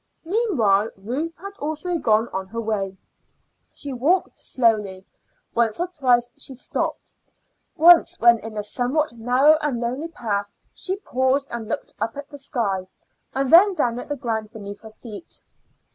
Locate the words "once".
5.53-5.79, 7.77-8.19